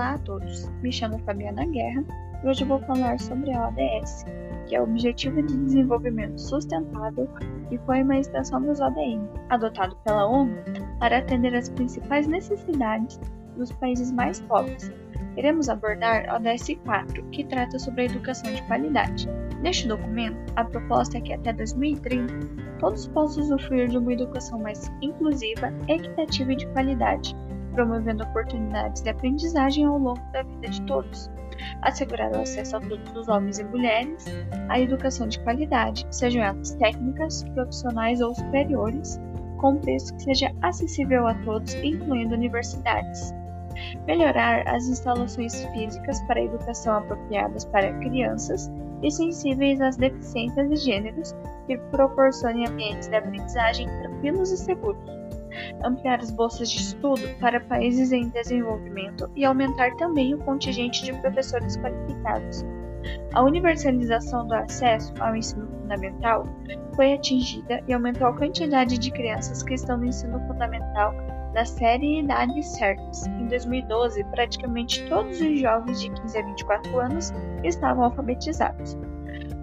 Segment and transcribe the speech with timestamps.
[0.00, 2.02] Olá a todos, me chamo Fabiana Guerra
[2.42, 4.24] e hoje vou falar sobre a ODS,
[4.66, 7.28] que é o Objetivo de Desenvolvimento Sustentável
[7.70, 10.56] e foi uma extensão dos ODM, adotado pela ONU
[10.98, 13.20] para atender às principais necessidades
[13.58, 14.90] dos países mais pobres.
[15.36, 19.28] Iremos abordar a ODS 4, que trata sobre a educação de qualidade.
[19.60, 22.32] Neste documento, a proposta é que até 2030
[22.78, 27.36] todos possam usufruir de uma educação mais inclusiva, equitativa e de qualidade
[27.72, 31.30] promovendo oportunidades de aprendizagem ao longo da vida de todos,
[31.82, 34.24] assegurar o acesso a todos os homens e mulheres
[34.68, 39.20] à educação de qualidade, sejam elas técnicas, profissionais ou superiores,
[39.58, 43.34] com preço que seja acessível a todos, incluindo universidades.
[44.06, 48.70] Melhorar as instalações físicas para a educação apropriadas para crianças
[49.02, 51.34] e sensíveis às deficiências de gêneros
[51.66, 55.19] que proporcionem ambientes de aprendizagem tranquilos e seguros
[55.84, 61.12] ampliar as bolsas de estudo para países em desenvolvimento e aumentar também o contingente de
[61.20, 62.64] professores qualificados.
[63.34, 66.46] A universalização do acesso ao ensino fundamental
[66.94, 71.14] foi atingida e aumentou a quantidade de crianças que estão no ensino fundamental
[71.54, 73.26] na série e idades certas.
[73.26, 77.32] Em 2012, praticamente todos os jovens de 15 a 24 anos
[77.64, 78.96] estavam alfabetizados.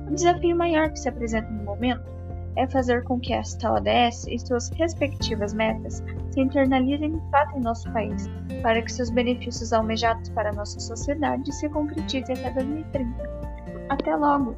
[0.08, 2.17] O desafio maior que se apresenta no momento
[2.58, 7.62] é fazer com que esta ODS e suas respectivas metas se internalizem de fato em
[7.62, 8.28] nosso país,
[8.62, 13.38] para que seus benefícios almejados para nossa sociedade se concretizem até 2030.
[13.90, 14.56] Até logo!